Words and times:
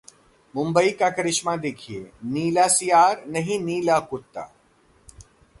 मुंबई 0.55 0.89
का 0.91 1.09
करिश्मा 1.09 1.55
देखिए, 1.57 2.01
नीला 2.25 2.67
सियार 2.67 3.23
नहीं 3.27 3.59
नीला 3.59 3.99
कुत्ता 3.99 4.51